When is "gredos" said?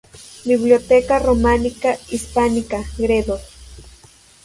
2.97-3.41